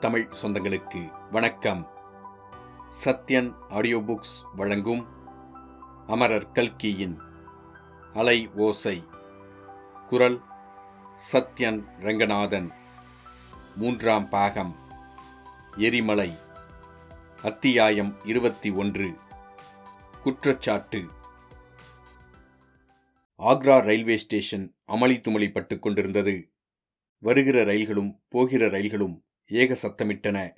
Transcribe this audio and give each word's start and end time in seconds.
தமிழ் 0.00 0.28
சொந்தங்களுக்கு 0.42 1.30
வணக்கம். 1.30 1.90
Sathyan 3.04 3.54
audio 3.68 3.98
books 3.98 4.44
வழங்கும் 4.56 5.06
அமரர் 6.06 6.52
கல்கியின் 6.52 7.18
அலை 8.12 8.48
ஓசை. 8.48 9.04
குரல் 10.06 10.42
சத்யன் 11.32 11.84
ரங்கநாதன். 11.98 12.72
மூன்றாம் 13.76 14.28
பாகம். 14.28 14.76
எரிமலை. 15.76 16.38
அத்தியாயம் 17.42 18.16
இருபத்தி 18.24 18.70
ஒன்று. 18.70 19.16
குற்றச்சாட்டு. 20.22 21.04
ஆக்ரா 23.38 23.82
ரயில்வே 23.82 24.16
ஸ்டேஷன் 24.16 24.76
அமளி 24.92 25.20
துமளிப்பட்டுக் 25.20 25.78
கொண்டிருந்தது. 25.78 26.52
வருகிற 27.18 27.64
ரயில்களும் 27.64 28.22
போகிற 28.28 28.68
ரயில்களும் 28.68 29.24
ஏக 29.50 29.76
சத்தமிட்டன. 29.82 30.54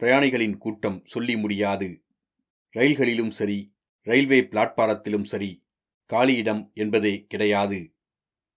பிரயாணிகளின் 0.00 0.56
கூட்டம் 0.56 1.04
சொல்லி 1.04 1.36
முடியாது. 1.36 2.04
ரயில்களிலும் 2.70 3.30
சரி 3.30 3.74
ரயில்வே 4.00 4.40
பிளாட்பாரத்திலும் 4.40 5.24
சரி 5.24 5.66
காலியிடம் 6.12 6.72
என்பதே 6.74 7.26
கிடையாது. 7.26 7.94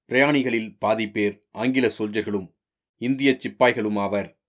பிரயாணிகளில் 0.10 0.76
பாதி 0.80 1.10
பேர் 1.10 1.48
ஆங்கில 1.52 1.92
சோல்ஜர்களும் 2.00 2.56
இந்திய 2.98 3.38
சிப்பாய்களும் 3.44 4.00
ஆவர். 4.00 4.42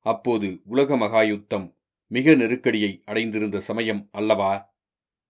அப்போது 0.00 0.60
உலக 0.64 0.96
மகாயுத்தம் 0.96 1.76
மிக 2.06 2.34
நெருக்கடியை 2.34 3.02
அடைந்திருந்த 3.04 3.60
சமயம் 3.60 4.08
அல்லவா? 4.12 4.76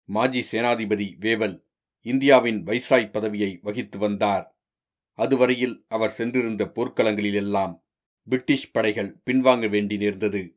மாஜி 0.05 0.45
சேனாதிபதி 0.53 1.15
வேவல் 1.19 1.67
இந்தியாவின் 2.01 2.65
வைஸ்ராய் 2.65 3.11
பதவியை 3.11 3.59
வகித்து 3.63 3.99
வந்தார். 3.99 4.59
அதுவரையில் 5.13 5.85
அவர் 5.89 6.11
சென்றிருந்த 6.11 6.65
போர்க்களங்களிலெல்லாம் 6.65 7.84
பிரிட்டிஷ் 8.29 8.71
படைகள் 8.71 9.23
பின்வாங்க 9.31 9.69
வேண்டி 9.69 9.97
நேர்ந்தது. 9.97 10.57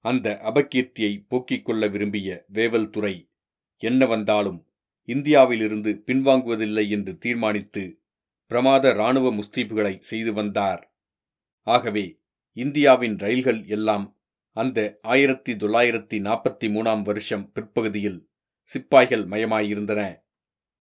அந்த 0.00 0.40
அபகீர்த்தியை 0.42 1.24
போக்கிக் 1.28 1.64
கொள்ள 1.64 1.86
விரும்பிய 1.86 2.44
வேவல் 2.52 2.90
துறை 2.90 3.30
என்ன 3.76 4.06
வந்தாலும் 4.06 4.66
இந்தியாவிலிருந்து 5.04 6.02
பின்வாங்குவதில்லை 6.06 6.88
என்று 6.88 7.18
தீர்மானித்து 7.18 8.02
பிரமாத 8.46 8.90
இராணுவ 8.90 9.32
முஸ்தீபுகளை 9.32 9.98
செய்து 9.98 10.32
வந்தார். 10.32 10.96
ஆகவே 11.62 12.20
இந்தியாவின் 12.52 13.18
ரயில்கள் 13.18 13.64
எல்லாம் 13.64 14.18
அந்த 14.52 14.98
ஆயிரத்தி 15.02 15.54
தொள்ளாயிரத்தி 15.54 16.20
நாற்பத்தி 16.20 16.64
மூணாம் 16.64 17.02
வருஷம் 17.02 17.52
பிற்பகுதியில் 17.52 18.30
சிப்பாய்கள் 18.62 19.24
மயமாயிருந்தன. 19.24 20.22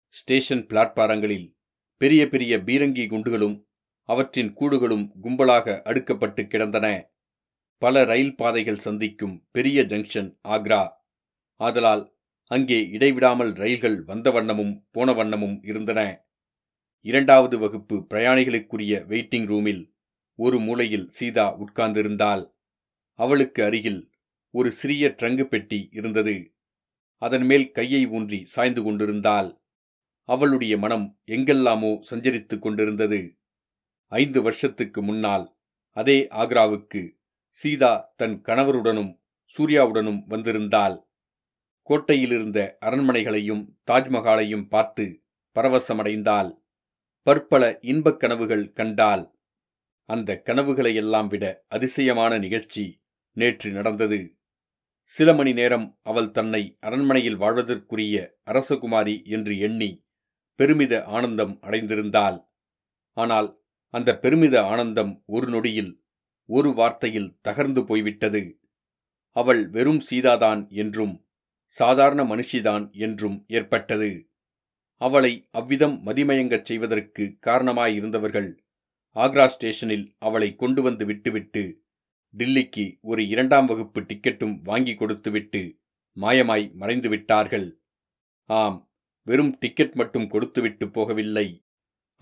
ஸ்டேஷன் 0.08 0.66
பிளாட்பாரங்களில் 0.66 1.56
பெரிய 1.96 2.28
பெரிய 2.28 2.58
பீரங்கி 2.58 3.06
குண்டுகளும் 3.06 3.63
அவற்றின் 4.08 4.54
கூடுகளும் 4.56 5.06
கும்பலாக 5.22 5.76
அடுக்கப்பட்டு 5.84 6.46
கிடந்தன. 6.46 6.86
பல 7.82 8.04
ரயில் 8.04 8.36
பாதைகள் 8.36 8.76
சந்திக்கும் 8.76 9.48
பெரிய 9.50 9.82
ஜங்ஷன் 9.82 10.38
ஆக்ரா. 10.48 10.82
ஆதலால் 11.60 12.16
அங்கே 12.50 12.88
இடைவிடாமல் 12.88 13.52
ரயில்கள் 13.52 14.02
வந்த 14.02 14.30
வண்ணமும் 14.30 14.74
போன 14.90 15.12
வண்ணமும் 15.12 15.58
இருந்தன. 15.62 16.00
இரண்டாவது 17.00 17.58
வகுப்பு 17.58 18.06
பிரயாணிகளுக்குரிய 18.14 18.94
வெயிட்டிங் 19.08 19.46
ரூமில் 19.46 19.82
ஒரு 20.38 20.58
மூலையில் 20.58 21.10
சீதா 21.10 21.46
உட்கார்ந்திருந்தாள். 21.58 22.44
அவளுக்கு 23.18 23.64
அருகில் 23.64 24.12
ஒரு 24.50 24.72
சிறிய 24.72 25.08
ட்ரங்கு 25.08 25.44
பெட்டி 25.44 25.88
இருந்தது. 25.92 26.54
அதன் 27.22 27.44
மேல் 27.44 27.70
கையை 27.70 28.06
ஊன்றி 28.06 28.40
சாய்ந்து 28.44 28.82
கொண்டிருந்தாள். 28.82 29.50
அவளுடைய 30.28 30.78
மனம் 30.78 31.20
எங்கெல்லாமோ 31.24 31.98
சஞ்சரித்துக் 32.10 32.58
கொண்டிருந்தது. 32.58 33.20
ஐந்து 34.14 34.38
வருஷத்துக்கு 34.42 35.00
முன்னால் 35.02 35.46
அதே 35.96 36.18
ஆக்ராவுக்கு 36.34 37.02
சீதா 37.58 37.92
தன் 38.16 38.36
கணவருடனும் 38.40 39.12
சூர்யாவுடனும் 39.52 40.20
வந்திருந்தால் 40.26 40.96
கோட்டையிலிருந்த 41.88 42.58
அரண்மனைகளையும் 42.80 43.64
தாஜ்மஹாலையும் 43.90 44.66
பார்த்து 44.68 45.06
பரவசமடைந்தால் 45.56 46.50
பற்பல 47.26 47.64
இன்பக் 47.82 48.20
கனவுகள் 48.20 48.64
கண்டால் 48.72 49.24
அந்த 50.08 50.30
கனவுகளையெல்லாம் 50.44 51.28
விட 51.28 51.44
அதிசயமான 51.66 52.32
நிகழ்ச்சி 52.38 52.84
நேற்று 53.36 53.68
நடந்தது. 53.70 54.18
சில 55.10 55.28
மணி 55.34 55.52
நேரம் 55.52 55.86
அவள் 56.02 56.30
தன்னை 56.30 56.62
அரண்மனையில் 56.80 57.38
வாழ்வதற்குரிய 57.38 58.16
அரசகுமாரி 58.50 59.16
என்று 59.26 59.54
எண்ணி 59.58 59.90
பெருமித 60.58 60.94
ஆனந்தம் 61.06 61.54
அடைந்திருந்தாள். 61.62 62.38
ஆனால் 63.16 63.48
அந்த 63.94 64.10
பெருமித 64.18 64.56
ஆனந்தம் 64.64 65.22
ஒரு 65.26 65.46
நொடியில் 65.48 65.92
ஒரு 66.48 66.70
வார்த்தையில் 66.70 67.34
தகர்ந்து 67.48 67.80
போய்விட்டது. 67.84 68.42
அவள் 69.36 69.68
வெறும் 69.68 70.00
சீதாதான் 70.10 70.68
என்றும் 70.68 71.14
சாதாரண 71.76 72.22
மனுஷிதான் 72.24 72.90
என்றும் 72.96 73.44
ஏற்பட்டது. 73.48 74.10
அவளை 75.00 75.48
அவ்விதம் 75.50 75.96
மதிமயங்கச் 76.06 76.64
செய்வதற்கு 76.64 77.24
காரணமாயிருந்தவர்கள் 77.46 78.50
ஆக்ரா 79.16 79.46
ஸ்டேஷனில் 79.46 80.06
அவளை 80.18 80.56
கொண்டு 80.56 80.82
வந்து 80.82 81.04
விட்டுவிட்டு 81.06 81.62
டில்லிக்கு 82.34 82.84
ஒரு 83.00 83.22
இரண்டாம் 83.28 83.66
வகுப்பு 83.66 84.00
டிக்கெட்டும் 84.00 84.54
வாங்கி 84.62 84.94
கொடுத்துவிட்டு 84.94 85.62
மாயமாய் 86.16 86.64
மறைந்து 86.74 87.08
விட்டார்கள் 87.08 87.66
ஆம் 88.50 88.78
வெறும் 89.26 89.52
டிக்கெட் 89.58 89.94
மட்டும் 89.94 90.26
கொடுத்துவிட்டு 90.28 90.86
போகவில்லை. 90.86 91.46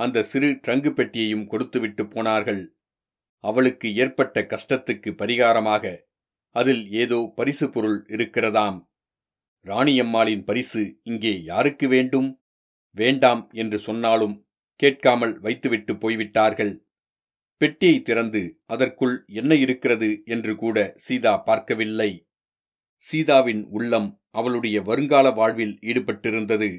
அந்த 0.02 0.22
சிறு 0.22 0.48
ட்ரங்கு 0.64 0.90
பெட்டியையும் 0.90 1.46
கொடுத்துவிட்டு 1.46 2.04
போனார்கள். 2.06 2.62
அவளுக்கு 3.44 3.88
ஏற்பட்ட 3.94 4.40
கஷ்டத்துக்கு 4.52 5.10
பரிகாரமாக 5.20 5.84
அதில் 6.56 6.84
ஏதோ 7.02 7.18
பரிசு 7.36 7.66
பொருள் 7.70 7.98
இருக்கிறதாம். 8.08 8.78
ராணியம்மாளின் 9.66 10.44
பரிசு 10.44 10.82
இங்கே 11.02 11.34
யாருக்கு 11.42 11.86
வேண்டும்? 11.88 12.30
வேண்டாம் 12.96 13.42
என்று 13.52 13.78
சொன்னாலும் 13.78 14.36
கேட்காமல் 14.80 15.34
வைத்துவிட்டு 15.40 15.92
போய்விட்டார்கள். 15.96 16.72
பெட்டியை 17.60 17.98
திறந்து 18.02 18.42
அதற்குள் 18.66 19.14
என்ன 19.32 19.54
இருக்கிறது 19.54 20.08
என்று 20.24 20.52
கூட 20.54 20.76
சீதா 20.96 21.34
பார்க்கவில்லை. 21.48 22.10
சீதாவின் 23.04 23.62
உள்ளம் 23.70 24.08
அவளுடைய 24.30 24.78
வருங்கால 24.82 25.26
வாழ்வில் 25.30 25.76
ஈடுபட்டிருந்தது. 25.82 26.70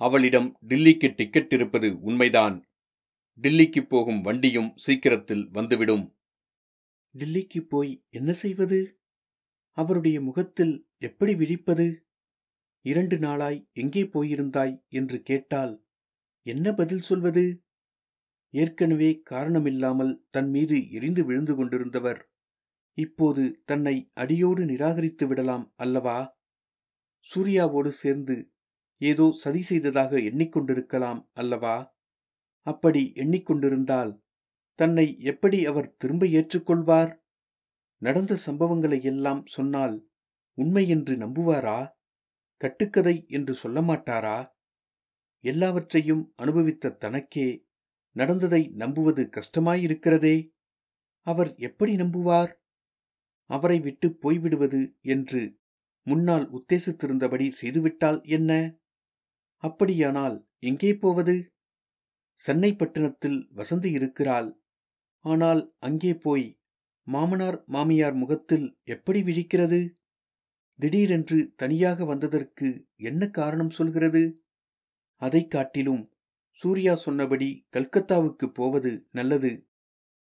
அவளிடம் 0.00 0.58
டில்லிக்கு 0.68 1.14
டிக்கெட் 1.14 1.52
இருப்பது 1.52 2.00
உண்மைதான். 2.00 2.56
டில்லிக்கு 3.42 3.82
போகும் 3.82 4.20
வண்டியும் 4.20 4.72
சீக்கிரத்தில் 4.76 5.48
வந்துவிடும். 5.50 6.16
டில்லிக்கு 7.18 7.60
போய் 7.68 8.04
என்ன 8.10 8.32
செய்வது? 8.32 9.00
அவருடைய 9.70 10.20
முகத்தில் 10.20 10.88
எப்படி 10.98 11.34
விழிப்பது? 11.34 12.06
இரண்டு 12.84 13.18
நாளாய் 13.18 13.68
எங்கே 13.72 14.02
போயிருந்தாய்? 14.02 14.84
என்று 14.88 15.22
கேட்டால் 15.22 15.84
என்ன 16.46 16.74
பதில் 16.74 17.00
சொல்வது? 17.00 17.64
ஏற்கனவே 18.54 19.20
காரணமில்லாமல் 19.20 20.26
தன் 20.30 20.50
மீது 20.50 20.90
எரிந்து 20.90 21.24
விழுந்து 21.24 21.54
கொண்டிருந்தவர். 21.54 22.20
இப்போது 22.98 23.62
தன்னை 23.64 24.10
அடியோடு 24.14 24.64
நிராகரித்து 24.64 25.26
விடலாம் 25.26 25.72
அல்லவா? 25.76 26.40
சூர்யாவோடு 27.26 27.88
சேர்ந்து 27.88 28.36
ஏதோ 29.02 29.26
சதி 29.32 29.62
செய்ததாக 29.62 30.12
எண்ணிக்கொண்டிருக்கலாம் 30.18 31.20
அல்லவா? 31.32 31.76
அப்படி 32.66 33.02
எண்ணிக்கொண்டிருந்தால் 33.14 34.12
தன்னை 34.78 35.06
எப்படி 35.22 35.58
அவர் 35.66 35.96
திரும்ப 35.96 36.26
ஏற்றுக்கொள்வார்? 36.38 37.12
நடந்த 38.02 38.38
சம்பவங்களை 38.46 38.98
எல்லாம் 39.02 39.42
சொன்னால் 39.46 39.96
உண்மை 40.58 40.84
என்று 40.88 41.14
நம்புவாரா? 41.16 41.78
கட்டுக்கதை 42.60 43.16
என்று 43.28 43.54
சொல்ல 43.54 43.80
மாட்டாரா? 43.80 44.38
எல்லாவற்றையும் 45.44 46.22
அனுபவித்த 46.36 46.94
தனக்கே 46.94 47.48
நடந்ததை 48.16 48.62
நம்புவது 48.74 49.22
கஷ்டமாயிருக்கிறதே. 49.36 50.36
அவர் 51.26 51.50
எப்படி 51.58 51.92
நம்புவார்? 51.96 52.52
அவரை 53.50 53.78
விட்டு 53.80 54.08
போய்விடுவது 54.22 54.80
என்று 55.04 55.42
முன்னால் 56.06 56.46
உத்தேசித்திருந்தபடி 56.50 57.46
செய்துவிட்டால் 57.60 58.20
என்ன? 58.28 58.50
அப்படியானால் 59.62 60.48
எங்கே 60.58 60.94
போவது? 60.94 61.52
சென்னை 62.34 62.76
பட்டணத்தில் 62.76 63.48
வசந்தி 63.54 63.84
இருக்கிறாள். 63.84 64.60
ஆனால் 65.18 65.74
அங்கே 65.78 66.14
போய் 66.14 66.60
மாமனார் 67.02 67.64
மாமியார் 67.66 68.14
முகத்தில் 68.14 68.78
எப்படி 68.84 69.22
விழிக்கிறது? 69.22 69.90
திடீரென்று 70.78 71.52
தனியாக 71.56 72.04
வந்ததற்கு 72.04 72.86
என்ன 72.96 73.28
காரணம் 73.28 73.70
சொல்கிறது? 73.70 74.44
அதைக் 75.16 75.50
காட்டிலும் 75.50 76.10
சூர்யா 76.50 76.94
சொன்னபடி 76.94 77.66
கல்கத்தாவுக்கு 77.76 78.46
போவது 78.46 79.06
நல்லது. 79.12 79.68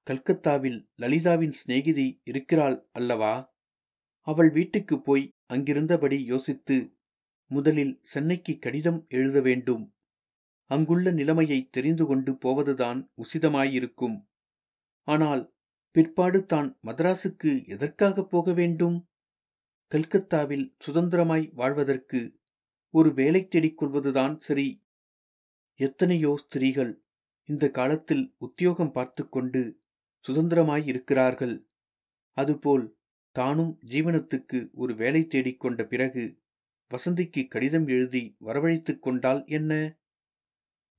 கல்கத்தாவில் 0.03 0.91
லலிதாவின் 0.97 1.53
சிநேகிதி 1.53 2.21
இருக்கிறாள் 2.25 2.87
அல்லவா? 2.91 3.55
அவள் 4.21 4.51
வீட்டுக்கு 4.51 5.01
போய் 5.01 5.29
அங்கிருந்தபடி 5.53 6.25
யோசித்து 6.25 6.94
முதலில் 7.55 7.95
சென்னைக்கு 8.13 8.53
கடிதம் 8.59 9.01
எழுத 9.09 9.39
வேண்டும். 9.41 9.85
அங்குள்ள 10.71 11.09
நிலைமையை 11.11 11.59
தெரிந்து 11.77 12.05
கொண்டு 12.07 12.33
போவதுதான் 12.37 13.01
உசிதமாயிருக்கும். 13.23 14.17
ஆனால் 15.09 15.43
பிற்பாடு 15.97 16.39
தான் 16.45 16.69
மதராசுக்கு 16.87 17.51
எதற்காக 17.67 18.25
போக 18.25 18.53
வேண்டும்? 18.53 18.97
கல்கத்தாவில் 19.93 20.67
சுதந்திரமாய் 20.85 21.45
வாழ்வதற்கு 21.53 22.21
ஒரு 22.95 23.11
வேலை 23.15 23.43
தேடிக் 23.49 23.79
கொள்வதுதான் 23.79 24.35
சரி. 24.41 24.69
எத்தனையோ 25.81 26.33
ஸ்திரீகள் 26.37 26.93
இந்த 27.49 27.65
காலத்தில் 27.71 28.25
உத்தியோகம் 28.39 28.93
பார்த்து 28.93 29.23
கொண்டு 29.29 29.63
சுதந்திரமாய் 30.25 30.85
இருக்கிறார்கள். 30.87 31.57
அதுபோல் 32.37 32.87
தானும் 33.37 33.73
ஜீவனத்துக்கு 33.91 34.59
ஒரு 34.75 34.93
வேலை 34.95 35.23
தேடிக்கொண்ட 35.25 35.83
பிறகு 35.85 36.25
வசந்திக்கு 36.95 37.49
கடிதம் 37.49 37.87
எழுதி 37.87 38.37
வரவழைத்துக் 38.45 38.99
கொண்டால் 38.99 39.47
என்ன? 39.47 39.99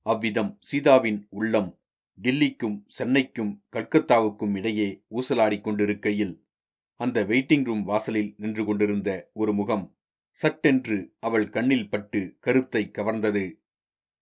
அவ்விதம் 0.02 0.58
சீதாவின் 0.60 1.26
உள்ளம் 1.28 1.80
டில்லிக்கும் 2.22 2.84
சென்னைக்கும் 2.98 3.62
கல்கத்தாவுக்கும் 3.72 4.56
இடையே 4.56 5.04
ஊசலாடிக் 5.10 5.60
கொண்டிருக்கையில் 5.60 6.46
அந்த 6.94 7.24
வெயிட்டிங் 7.24 7.64
ரூம் 7.64 7.82
வாசலில் 7.82 8.34
நின்று 8.36 8.64
கொண்டிருந்த 8.64 9.30
ஒரு 9.32 9.52
முகம் 9.52 9.98
சட்டென்று 10.30 11.16
அவள் 11.18 11.48
கண்ணில் 11.48 11.90
பட்டு 11.90 12.36
கருத்தை 12.40 12.90
கவர்ந்தது. 12.92 13.60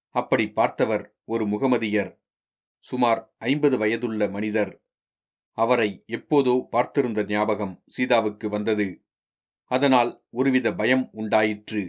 அப்படி 0.09 0.51
பார்த்தவர் 0.51 1.17
ஒரு 1.25 1.47
முகமதியர் 1.47 2.21
சுமார் 2.79 3.35
ஐம்பது 3.39 3.79
வயதுள்ள 3.79 4.29
மனிதர். 4.29 4.85
அவரை 5.51 6.05
எப்போதோ 6.07 6.69
பார்த்திருந்த 6.73 7.27
ஞாபகம் 7.27 7.83
சீதாவுக்கு 7.89 8.49
வந்தது. 8.49 9.04
அதனால் 9.71 10.11
ஒருவித 10.31 10.75
பயம் 10.75 11.05
உண்டாயிற்று. 11.13 11.83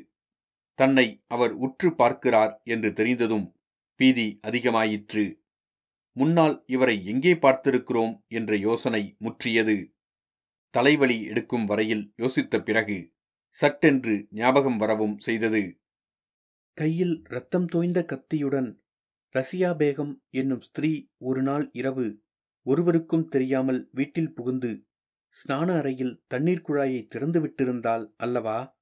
தன்னை 0.79 1.07
அவர் 1.27 1.53
உற்று 1.55 1.89
பார்க்கிறார் 1.95 2.53
என்று 2.63 2.93
தெரிந்ததும் 2.93 3.47
பீதி 3.99 4.27
அதிகமாயிற்று. 4.43 5.25
முன்னால் 6.15 6.55
இவரை 6.65 6.95
எங்கே 7.05 7.33
பார்த்திருக்கிறோம் 7.35 8.13
என்ற 8.27 8.55
யோசனை 8.57 9.03
முற்றியது. 9.17 9.77
தலைவலி 10.73 11.17
எடுக்கும் 11.23 11.65
வரையில் 11.65 12.13
யோசித்த 12.17 12.63
பிறகு 12.63 12.97
சட்டென்று 13.55 14.15
ஞாபகம் 14.31 14.77
வரவும் 14.77 15.17
செய்தது. 15.17 15.63
கையில் 16.77 17.15
ரத்தம் 17.27 17.65
தோய்ந்த 17.65 17.99
கத்தியுடன் 18.05 18.69
ரசியா 19.35 19.69
பேகம் 19.77 20.13
என்னும் 20.29 20.61
ஸ்திரீ 20.61 20.91
ஒரு 21.17 21.41
நாள் 21.41 21.65
இரவு 21.71 22.05
ஒருவருக்கும் 22.65 23.27
தெரியாமல் 23.27 23.79
வீட்டில் 23.91 24.33
புகுந்து 24.33 24.71
ஸ்நான 25.35 25.77
அறையில் 25.77 26.23
தண்ணீர் 26.27 26.65
குழாயை 26.67 27.07
திறந்து 27.07 27.39
விட்டிருந்தால் 27.41 28.13
அல்லவா? 28.15 28.77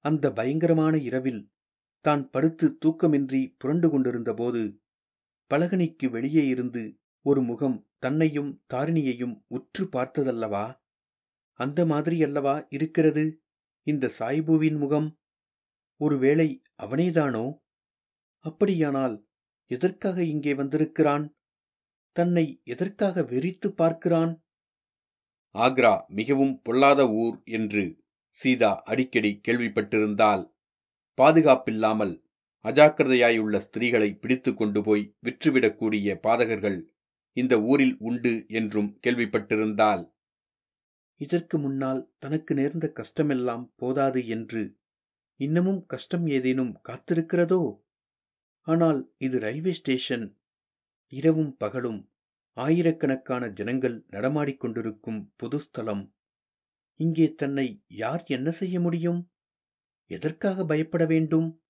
அந்த 0.00 0.32
பயங்கரமான 0.32 0.96
இரவில் 0.98 1.52
தான் 2.00 2.30
படுத்து 2.30 2.78
தூக்கமின்றி 2.84 3.54
புரண்டு 3.58 3.90
கொண்டிருந்தபோது 3.90 4.84
பலகனிக்கு 5.50 6.10
வெளியே 6.10 6.46
இருந்து 6.46 7.00
ஒரு 7.22 7.42
முகம் 7.42 7.90
தன்னையும் 7.98 8.62
தாரிணியையும் 8.74 9.44
உற்று 9.46 9.84
பார்த்ததல்லவா? 9.84 10.80
அந்த 11.52 11.86
மாதிரி 11.86 12.22
அல்லவா 12.22 12.66
இருக்கிறது 12.68 13.42
இந்த 13.82 14.10
சாய்புவின் 14.18 14.78
முகம்? 14.78 15.20
ஒருவேளை 15.96 16.62
அவனேதானோ? 16.82 17.58
அப்படியானால் 18.38 19.28
எதற்காக 19.66 20.24
இங்கே 20.24 20.54
வந்திருக்கிறான்? 20.54 21.24
தன்னை 22.12 22.60
எதற்காக 22.64 23.22
வெறித்து 23.22 23.68
பார்க்கிறான்? 23.68 24.45
ஆக்ரா 25.56 25.94
மிகவும் 26.08 26.62
பொல்லாத 26.62 27.00
ஊர் 27.08 27.42
என்று 27.48 27.84
சீதா 28.36 28.82
அடிக்கடி 28.82 29.40
கேள்விப்பட்டிருந்தால் 29.48 30.44
பாதுகாப்பில்லாமல் 31.18 32.14
அஜாக்கிரதையாயுள்ள 32.64 33.56
ஸ்திரீகளை 33.56 34.18
பிடித்து 34.18 34.54
கொண்டு 34.54 34.82
போய் 34.82 35.04
விற்றுவிடக்கூடிய 35.20 36.18
பாதகர்கள் 36.22 36.78
இந்த 37.32 37.54
ஊரில் 37.62 37.96
உண்டு 37.98 38.44
என்றும் 38.48 38.90
கேள்விப்பட்டிருந்தால் 39.06 40.02
இதற்கு 41.20 41.58
முன்னால் 41.58 42.00
தனக்கு 42.16 42.54
நேர்ந்த 42.54 42.92
கஷ்டமெல்லாம் 42.94 43.64
போதாது 43.76 44.26
என்று 44.26 44.62
இன்னமும் 45.40 45.80
கஷ்டம் 45.86 46.26
ஏதேனும் 46.26 46.72
காத்திருக்கிறதோ? 46.88 47.62
ஆனால் 48.66 49.00
இது 49.18 49.38
ரயில்வே 49.38 49.72
ஸ்டேஷன். 49.72 50.26
இரவும் 51.12 51.56
பகலும் 51.56 52.00
ஆயிரக்கணக்கான 52.56 53.48
ஜனங்கள் 53.48 54.06
நடமாடிக்கொண்டிருக்கும் 54.10 55.32
பொதுஸ்தலம். 55.36 56.14
இங்கே 56.96 57.34
தன்னை 57.34 57.84
யார் 57.86 58.24
என்ன 58.24 58.50
செய்ய 58.50 58.80
முடியும்? 58.80 59.30
எதற்காக 60.06 60.64
பயப்பட 60.64 61.06
வேண்டும்? 61.06 61.64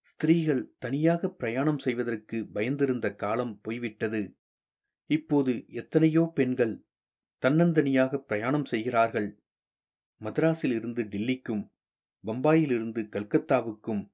ஸ்திரீகள் 0.00 0.74
தனியாக 0.78 1.30
பிரயாணம் 1.30 1.78
செய்வதற்கு 1.78 2.46
பயந்திருந்த 2.54 3.14
காலம் 3.14 3.60
போய்விட்டது. 3.60 4.38
இப்போது 5.06 5.64
எத்தனையோ 5.68 6.30
பெண்கள் 6.34 6.86
தன்னந்தனியாக 7.38 8.18
பிரயாணம் 8.18 8.64
செய்கிறார்கள். 8.64 9.44
மதராஸிலிருந்து 10.24 10.72
இருந்து 10.72 11.02
டில்லிக்கும் 11.02 11.70
பம்பாயிலிருந்து 12.26 13.08
கல்கத்தாவுக்கும் 13.10 14.12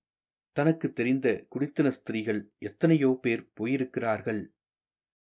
தனக்கு 0.53 0.93
தெரிந்த 0.93 1.47
குடித்தன 1.51 1.89
ஸ்திரீகள் 1.89 2.55
எத்தனையோ 2.59 3.19
பேர் 3.23 3.53
போயிருக்கிறார்கள். 3.61 4.55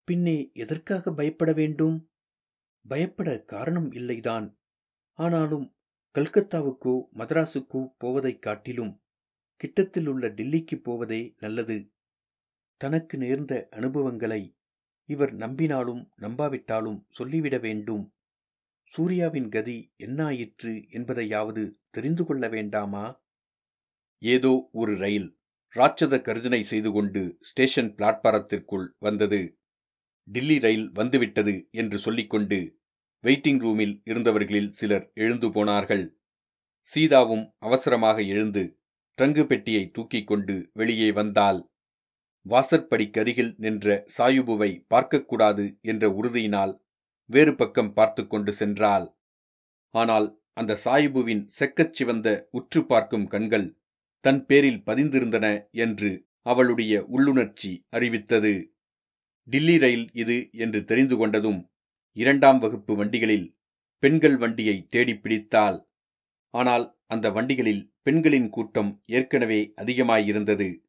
பின்னே 0.07 0.51
எதற்காக 0.53 1.13
பயப்பட 1.13 1.53
வேண்டும்? 1.53 2.11
பயப்பட 2.87 3.43
காரணம் 3.43 3.91
இல்லைதான். 3.91 4.57
ஆனாலும் 5.13 5.75
கல்கத்தாவுக்கோ 6.19 7.01
மதராசுக்கோ 7.13 7.87
போவதைக் 8.03 8.41
காட்டிலும் 8.41 9.03
கிட்டத்தில் 9.57 10.07
உள்ள 10.07 10.29
டில்லிக்கு 10.29 10.81
போவதே 10.83 11.35
நல்லது. 11.37 11.93
தனக்கு 12.77 13.17
நேர்ந்த 13.17 13.67
அனுபவங்களை 13.71 14.57
இவர் 15.09 15.35
நம்பினாலும் 15.35 16.09
நம்பாவிட்டாலும் 16.17 17.05
சொல்லிவிட 17.09 17.57
வேண்டும். 17.57 18.15
சூர்யாவின் 18.83 19.49
கதி 19.49 19.93
என்னாயிற்று 19.97 20.89
என்பதையாவது 20.89 21.79
தெரிந்து 21.89 22.25
கொள்ள 22.25 22.47
வேண்டாமா? 22.47 23.23
ஏதோ 24.19 24.69
ஒரு 24.71 24.97
ரயில் 24.97 25.39
ராட்சத 25.75 26.21
கர்ஜனை 26.21 26.63
செய்து 26.63 26.91
கொண்டு 26.91 27.37
ஸ்டேஷன் 27.41 27.95
பிளாட்பாரத்திற்குள் 27.95 28.87
வந்தது. 28.99 29.59
டில்லி 30.27 30.57
ரயில் 30.59 30.87
வந்துவிட்டது 30.91 31.53
என்று 31.71 31.97
சொல்லிக்கொண்டு 31.97 32.59
வெயிட்டிங் 33.23 33.59
ரூமில் 33.59 33.95
இருந்தவர்களில் 34.05 34.71
சிலர் 34.71 35.05
எழுந்து 35.13 35.47
போனார்கள். 35.51 36.05
சீதாவும் 36.89 37.45
அவசரமாக 37.57 38.17
எழுந்து 38.23 38.63
ட்ரங்கு 39.17 39.43
பெட்டியை 39.45 39.83
தூக்கிக் 39.91 40.27
கொண்டு 40.27 40.55
வெளியே 40.73 41.09
வந்தாள். 41.11 41.59
வாசற்படிக்கருகில் 42.45 43.53
நின்ற 43.57 44.05
சாயுபுவை 44.17 44.71
பார்க்கக்கூடாது 44.93 45.65
என்ற 45.81 46.09
உறுதியினால் 46.09 46.73
வேறு 47.29 47.53
பக்கம் 47.55 47.93
பார்த்து 47.93 48.27
கொண்டு 48.27 48.51
சென்றாள். 48.59 49.07
ஆனால் 49.93 50.27
அந்த 50.53 50.77
சாயுபுவின் 50.85 51.43
செக்கச் 51.57 51.93
சிவந்த 51.93 52.27
உற்று 52.51 52.81
பார்க்கும் 52.85 53.27
கண்கள் 53.27 53.67
தன் 54.25 54.41
பேரில் 54.45 54.81
பதிந்திருந்தன 54.85 55.47
என்று 55.75 56.09
அவளுடைய 56.41 56.93
உள்ளுணர்ச்சி 57.05 57.71
அறிவித்தது. 57.89 58.53
டில்லி 59.49 59.77
ரயில் 59.77 60.09
இது 60.13 60.49
என்று 60.51 60.83
தெரிந்து 60.83 61.27
கொண்டதும் 61.27 61.69
இரண்டாம் 62.13 62.59
வகுப்பு 62.59 62.95
வண்டிகளில் 62.95 63.57
பெண்கள் 63.99 64.37
வண்டியை 64.37 64.87
தேடிப் 64.89 65.23
பிடித்தால் 65.23 65.89
ஆனால் 66.49 66.99
அந்த 67.05 67.31
வண்டிகளில் 67.31 67.93
பெண்களின் 68.01 68.49
கூட்டம் 68.49 69.01
ஏற்கனவே 69.05 69.73
அதிகமாயிருந்தது. 69.75 70.81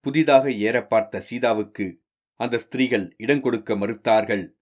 புதிதாக 0.00 0.52
ஏற 0.52 0.86
பார்த்த 0.86 1.20
சீதாவுக்கு 1.20 2.02
அந்த 2.34 2.58
ஸ்திரீகள் 2.58 3.14
இடங்கொடுக்க 3.18 3.76
மறுத்தார்கள். 3.76 4.54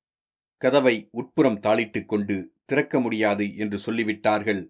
கதவை 0.57 1.09
உட்புறம் 1.11 1.61
தாளிட்டுக் 1.61 2.05
கொண்டு 2.05 2.53
திறக்க 2.65 3.01
முடியாது 3.01 3.57
என்று 3.57 3.79
சொல்லிவிட்டார்கள். 3.87 4.63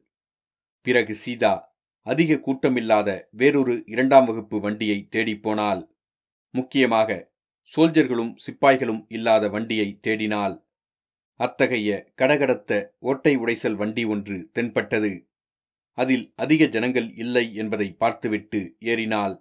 பிறகு 0.80 1.14
சீதா 1.14 1.76
அதிக 2.06 2.34
கூட்டமில்லாத 2.34 3.28
வேறொரு 3.30 3.82
இரண்டாம் 3.86 4.24
வகுப்பு 4.24 4.60
வண்டியை 4.60 5.08
தேடிப்போனால் 5.10 5.82
முக்கியமாக 6.54 7.33
சோல்ஜர்களும் 7.72 8.32
சிப்பாய்களும் 8.46 9.04
இல்லாத 9.08 9.48
வண்டியை 9.48 9.98
தேடினாள் 10.02 10.62
அத்தகைய 11.36 12.12
கடகடத்த 12.16 12.70
ஓட்டை 12.98 13.36
உடைசல் 13.36 13.74
வண்டி 13.74 14.04
ஒன்று 14.04 14.50
தென்பட்டது. 14.52 15.12
அதில் 15.98 16.32
அதிக 16.36 16.66
ஜனங்கள் 16.66 17.14
இல்லை 17.14 17.54
என்பதை 17.54 17.92
பார்த்துவிட்டு 17.92 18.76
ஏறினாள் 18.78 19.34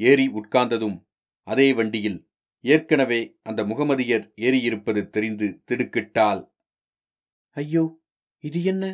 ஏறி 0.00 0.26
உட்கார்ந்ததும் 0.28 0.98
அதே 1.42 1.72
வண்டியில் 1.72 2.18
ஏற்கனவே 2.60 3.20
அந்த 3.42 3.64
முகமதியர் 3.64 4.32
ஏறியிருப்பது 4.36 5.02
தெரிந்து 5.08 5.62
திடுக்கிட்டாள். 5.66 6.42
ஐயோ 7.56 7.84
இது 8.40 8.64
என்ன? 8.64 8.84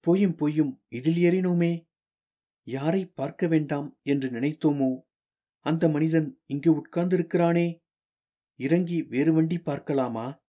பொய்யும் 0.00 0.34
பொய்யும் 0.34 0.72
இதில் 0.88 1.16
ஏறினோமே. 1.16 1.72
யாரை 2.66 3.06
பார்க்க 3.06 3.46
வேண்டாம் 3.46 3.88
என்று 4.02 4.28
நினைத்தோமோ? 4.30 4.90
அந்த 5.66 5.88
மனிதன் 5.88 6.42
இங்கு 6.46 6.70
உட்கார்ந்திருக்கிறானே? 6.76 7.82
இறங்கி 8.56 9.02
வேறு 9.02 9.32
வண்டி 9.32 9.58
பார்க்கலாமா? 9.58 10.44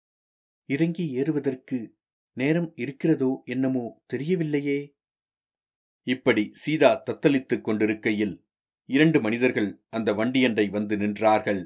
இறங்கி 0.70 1.12
ஏறுவதற்கு 1.12 1.98
நேரம் 2.38 2.74
இருக்கிறதோ 2.76 3.42
என்னமோ 3.46 4.04
தெரியவில்லையே. 4.14 4.94
இப்படி 6.08 6.50
சீதா 6.54 7.04
தத்தளித்துக் 7.06 7.62
கொண்டிருக்கையில் 7.62 8.48
இரண்டு 8.86 9.22
மனிதர்கள் 9.22 9.84
அந்த 9.90 10.14
வண்டியண்டை 10.14 10.70
வந்து 10.70 10.98
நின்றார்கள். 10.98 11.62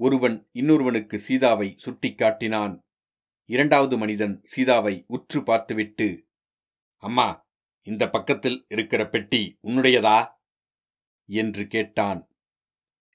ஒருவன் 0.00 0.48
இன்னொருவனுக்கு 0.52 1.18
சீதாவை 1.18 1.76
சுட்டிக்காட்டினான் 1.84 2.74
இரண்டாவது 3.48 3.98
மனிதன் 3.98 4.40
சீதாவை 4.44 5.04
உற்று 5.06 5.42
பார்த்துவிட்டு 5.42 6.08
அம்மா 7.02 7.48
இந்த 7.86 8.04
பக்கத்தில் 8.10 8.66
இருக்கிற 8.68 9.08
பெட்டி 9.08 9.58
உன்னுடையதா? 9.62 10.18
என்று 11.28 11.66
கேட்டான். 11.66 12.20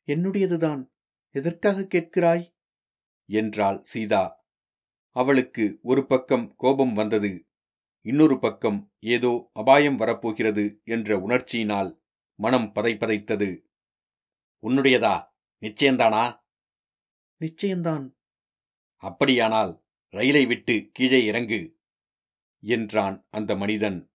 என்னுடையதுதான். 0.07 0.81
எதற்காக 1.35 1.81
கேட்கிறாய்? 1.81 2.43
என்றாள் 3.29 3.83
சீதா. 3.83 4.45
அவளுக்கு 5.15 5.79
ஒரு 5.81 6.05
பக்கம் 6.05 6.55
கோபம் 6.55 6.93
வந்தது. 6.93 7.45
இன்னொரு 8.05 8.39
பக்கம் 8.39 8.93
ஏதோ 8.99 9.49
அபாயம் 9.53 9.95
வரப்போகிறது 9.95 10.81
என்ற 10.83 11.17
உணர்ச்சியினால் 11.17 11.99
மனம் 12.39 12.71
பதைப்பதைத்தது 12.75 13.49
உன்னுடையதா? 14.63 15.15
நிச்சயந்தானா 15.61 16.39
நிச்சயந்தான் 17.41 18.05
அப்படியானால் 19.03 19.85
ரயிலை 20.13 20.45
விட்டு 20.45 20.89
கீழே 20.93 21.25
இறங்கு 21.25 21.79
என்றான் 22.63 23.27
அந்த 23.29 23.55
மனிதன். 23.55 24.11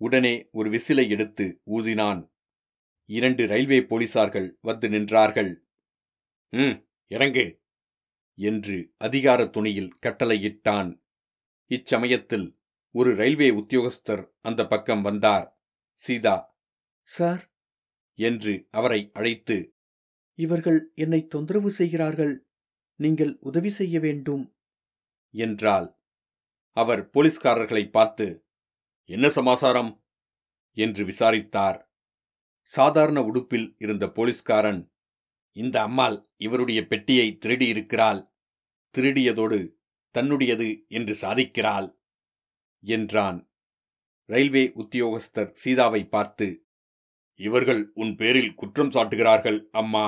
உடனே 0.00 0.48
ஒரு 0.52 0.70
விசிலை 0.70 1.08
எடுத்து 1.08 1.62
ஊதினான். 1.66 2.20
இரண்டு 3.08 3.46
ரயில்வே 3.46 3.80
போலீசார்கள் 3.80 4.58
வந்து 4.60 4.88
நின்றார்கள். 4.88 5.60
ம் 6.48 6.88
இறங்கு 7.06 7.62
என்று 8.34 8.94
அதிகார 8.96 9.46
துணியில் 9.46 9.96
கட்டளையிட்டான். 10.02 11.02
இச்சமயத்தில் 11.66 12.58
ஒரு 12.90 13.14
ரயில்வே 13.14 13.50
உத்தியோகஸ்தர் 13.50 14.30
அந்த 14.40 14.66
பக்கம் 14.66 15.02
வந்தார். 15.02 15.60
சீதா. 15.94 16.58
சார். 17.02 17.52
என்று 18.14 18.66
அவரை 18.70 19.10
அழைத்து 19.12 19.74
இவர்கள் 20.34 20.92
என்னை 20.94 21.26
தொந்தரவு 21.26 21.70
செய்கிறார்கள். 21.70 22.46
நீங்கள் 22.96 23.36
உதவி 23.40 23.68
செய்ய 23.68 24.00
வேண்டும். 24.00 24.56
என்றாள். 25.30 25.96
அவர் 26.70 27.10
போலீஸ்காரர்களை 27.10 27.90
பார்த்து 27.90 28.44
என்ன 29.04 29.28
சமாசாரம்? 29.28 30.04
என்று 30.72 31.04
விசாரித்தார். 31.04 31.87
சாதாரண 32.72 33.18
உடுப்பில் 33.24 33.68
இருந்த 33.78 34.04
போலீஸ்காரன் 34.06 34.80
இந்த 35.56 35.76
அம்மாள் 35.82 36.16
இவருடைய 36.36 36.80
பெட்டியை 36.86 37.28
திருடியிருக்கிறாள் 37.40 38.20
திருடியதோடு 38.94 39.58
தன்னுடையது 40.14 40.68
என்று 40.88 41.14
சாதிக்கிறாள் 41.20 41.88
என்றான். 42.84 43.38
ரயில்வே 44.28 44.64
உத்தியோகஸ்தர் 44.74 45.50
சீதாவை 45.52 46.02
பார்த்து 46.08 46.48
இவர்கள் 47.40 47.82
உன் 47.94 48.12
பேரில் 48.16 48.54
குற்றம் 48.54 48.90
சாட்டுகிறார்கள் 48.90 49.58
அம்மா. 49.70 50.06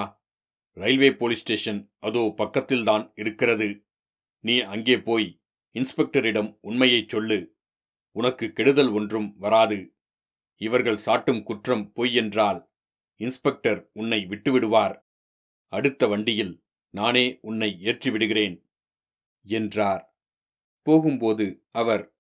ரயில்வே 0.76 1.10
போலீஸ் 1.12 1.38
ஸ்டேஷன் 1.38 1.80
அதோ 1.98 2.22
பக்கத்தில்தான் 2.36 3.04
இருக்கிறது. 3.14 3.68
நீ 4.44 4.60
அங்கே 4.60 4.96
போய் 5.00 5.28
இன்ஸ்பெக்டரிடம் 5.74 6.50
உண்மையைச் 6.60 7.08
சொல்லு. 7.08 7.38
உனக்கு 8.16 8.46
கெடுதல் 8.52 8.90
ஒன்றும் 8.90 9.28
வராது. 9.38 9.78
இவர்கள் 10.60 11.00
சாட்டும் 11.06 11.42
குற்றம் 11.42 11.92
பொய் 11.92 12.14
என்றால் 12.14 12.70
இன்ஸ்பெக்டர் 13.16 13.90
உன்னை 13.92 14.26
விட்டுவிடுவார். 14.28 14.96
அடுத்த 15.72 16.06
வண்டியில் 16.06 16.62
நானே 16.94 17.38
உன்னை 17.40 17.76
ஏற்றிவிடுகிறேன் 17.82 18.56
என்றார். 19.46 20.02
போகும்போது 20.82 21.66
அவர் 21.70 22.14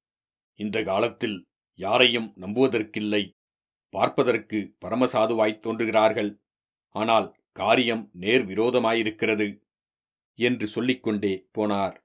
இந்த 0.54 0.82
காலத்தில் 0.82 1.48
யாரையும் 1.78 2.34
நம்புவதற்கில்லை 2.40 3.22
பார்ப்பதற்கு 3.94 4.58
பரமசாதுவாய்த் 4.84 5.62
தோன்றுகிறார்கள் 5.66 6.30
ஆனால் 6.96 7.28
காரியம் 7.52 8.10
நேர் 8.12 8.44
விரோதமாயிருக்கிறது 8.46 9.48
என்று 10.38 10.66
சொல்லிக்கொண்டே 10.66 11.48
போனார். 11.58 11.96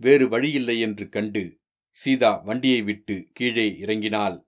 வேறு 0.00 0.28
வழியில்லை 0.28 0.80
என்று 0.80 1.08
கண்டு 1.08 1.60
சீதா 1.90 2.32
வண்டியை 2.44 2.82
விட்டு 2.82 3.16
கீழே 3.32 3.66
இறங்கினாள். 3.80 4.47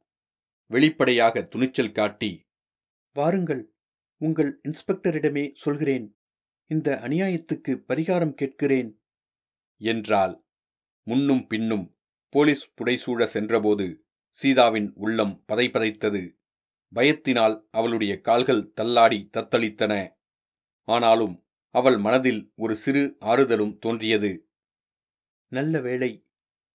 வெளிப்படையாக 0.71 1.43
துணிச்சல் 1.43 1.93
காட்டி 1.93 2.47
வாருங்கள் 3.13 3.73
உங்கள் 4.21 4.61
இன்ஸ்பெக்டரிடமே 4.69 5.51
சொல்கிறேன். 5.55 6.17
இந்த 6.71 7.01
அநியாயத்துக்கு 7.03 7.73
பரிகாரம் 7.89 8.35
கேட்கிறேன். 8.35 9.03
என்றாள். 9.81 10.45
முன்னும் 11.07 11.47
பின்னும் 11.47 11.99
போலீஸ் 12.29 12.73
புடைசூழ 12.75 13.25
சென்றபோது 13.25 14.05
சீதாவின் 14.29 14.93
உள்ளம் 14.95 15.45
பதைப்பதைத்தது 15.53 16.23
பயத்தினால் 16.95 17.61
அவளுடைய 17.71 18.21
கால்கள் 18.21 18.73
தள்ளாடி 18.73 19.29
தத்தளித்தன. 19.37 20.09
ஆனாலும் 20.89 21.47
அவள் 21.75 21.97
மனதில் 21.97 22.53
ஒரு 22.57 22.77
சிறு 22.77 23.17
ஆறுதலும் 23.21 23.79
தோன்றியது. 23.79 24.49
நல்ல 25.53 25.81
வேளை 25.81 26.27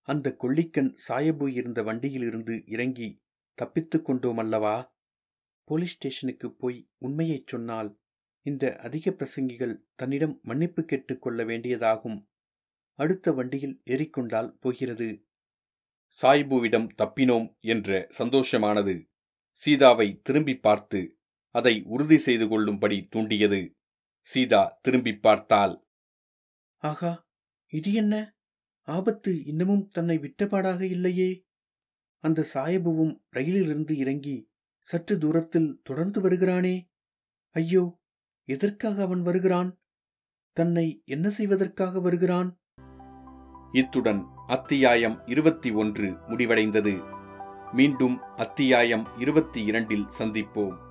அந்த 0.02 0.36
கொள்ளிக்கண் 0.40 0.98
சாயபு 1.08 1.48
இருந்த 1.54 1.84
வண்டியிலிருந்து 1.84 2.64
இறங்கி 2.66 3.24
தப்பித்துக் 3.58 4.06
கொண்டோம் 4.06 4.38
அல்லவா 4.38 4.76
போலீஸ் 5.68 5.92
ஸ்டேஷனுக்கு 5.92 6.48
போய் 6.52 6.90
உண்மையைச் 6.98 7.48
சொன்னால் 7.48 7.90
இந்த 8.46 8.76
அதிக 8.78 9.12
பிரசங்கிகள் 9.12 9.86
தன்னிடம் 9.96 10.40
மன்னிப்பு 10.42 10.82
கேட்டுக்கொள்ள 10.86 11.44
வேண்டியதாகும். 11.46 12.18
அடுத்த 13.00 13.32
வண்டியில் 13.32 13.82
ஏறிக்கொண்டால் 13.86 14.52
போகிறது. 14.60 15.08
சாய்புவிடம் 16.18 16.90
தப்பினோம் 16.98 17.48
என்ற 17.66 18.08
சந்தோஷமானது. 18.10 18.96
சீதாவை 19.62 20.08
திரும்பி 20.24 20.58
பார்த்து 20.58 21.00
அதை 21.56 21.84
உறுதி 21.86 22.18
செய்து 22.18 22.48
கொள்ளும்படி 22.48 23.08
தூண்டியது. 23.08 23.62
சீதா 24.28 24.80
திரும்பி 24.82 25.14
பார்த்தாள். 25.18 25.76
ஆகா 26.84 27.12
இது 27.74 27.94
என்ன? 27.94 28.14
ஆபத்து 28.88 29.44
இன்னமும் 29.46 29.90
தன்னை 29.90 30.18
விட்டபாடாக 30.18 30.82
இல்லையே! 30.82 31.30
அந்த 32.26 32.46
சாயபுவும் 32.54 33.22
ரயிலிலிருந்து 33.30 33.98
இறங்கி 33.98 34.50
சற்று 34.82 35.18
தூரத்தில் 35.18 35.80
தொடர்ந்து 35.84 36.22
வருகிறானே. 36.22 36.90
ஐயோ 37.50 38.00
எதற்காக 38.44 39.02
அவன் 39.02 39.22
வருகிறான்? 39.22 39.80
தன்னை 40.52 41.02
என்ன 41.06 41.30
செய்வதற்காக 41.30 42.00
வருகிறான்? 42.00 42.60
இத்துடன் 43.72 44.26
அத்தியாயம் 44.48 45.22
இருபத்தி 45.26 45.72
ஒன்று 45.72 46.12
முடிவடைந்தது. 46.12 46.94
மீண்டும் 47.74 48.20
அத்தியாயம் 48.36 49.08
இருபத்தி 49.20 49.64
இரண்டில் 49.64 50.08
சந்திப்போம். 50.18 50.85